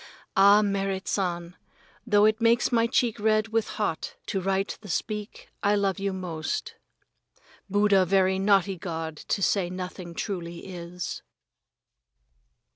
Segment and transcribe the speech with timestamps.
[0.35, 1.55] Ah, Merrit San,
[2.07, 6.11] though it makes my cheek red with hot to write the speak, I love you
[6.11, 6.73] most.
[7.69, 11.21] Buddha very naughty old god to say nothing truly is.